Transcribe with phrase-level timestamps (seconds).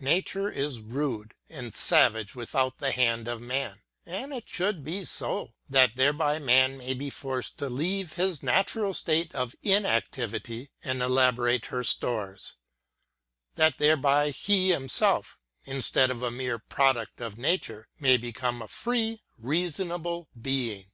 [0.00, 5.54] Nature is rude and savage without the hand of man: and it should be so,
[5.70, 11.66] that thereby man may be forced to leave his natural state of inactivity, and elaborate
[11.66, 12.56] her stores;
[13.54, 19.22] that thereby he himself, instead of a mere product of nature, may become a free
[19.38, 20.90] reasonable being.